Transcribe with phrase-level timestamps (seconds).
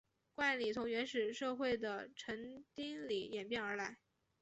[0.33, 3.99] 冠礼从原始社会的成丁礼演变而来。